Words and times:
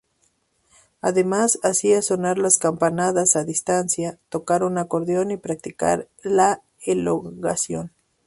Además 1.03 1.59
hacía 1.61 2.01
sonar 2.01 2.39
las 2.39 2.57
campanas 2.57 3.35
a 3.35 3.43
distancia, 3.43 4.17
tocar 4.29 4.63
un 4.63 4.79
acordeón 4.79 5.29
y 5.29 5.37
practicar 5.37 6.07
la 6.23 6.63
elongación. 6.83 7.91